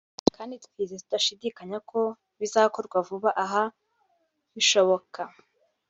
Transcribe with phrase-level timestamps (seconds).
[0.35, 1.99] kandi twizeye tudashidikanya ko
[2.39, 3.63] bizakorwa vuba aha
[4.53, 5.21] bishoboka